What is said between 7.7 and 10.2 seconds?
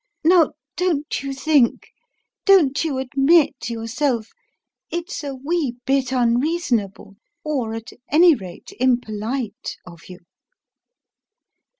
at any rate impolite, of you?"